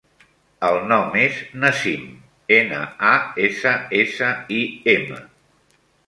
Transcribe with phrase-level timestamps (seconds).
[0.67, 2.07] El nom és Nassim:
[2.57, 3.11] ena, a,
[3.49, 4.31] essa, essa,
[4.61, 4.63] i,
[4.95, 5.21] ema.